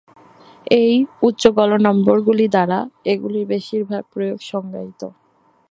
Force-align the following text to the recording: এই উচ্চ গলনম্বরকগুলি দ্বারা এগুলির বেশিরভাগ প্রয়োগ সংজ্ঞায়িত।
এই 0.77 0.93
উচ্চ 1.21 1.43
গলনম্বরকগুলি 1.57 2.45
দ্বারা 2.47 2.79
এগুলির 3.05 3.45
বেশিরভাগ 3.45 4.03
প্রয়োগ 4.13 4.39
সংজ্ঞায়িত। 4.51 5.01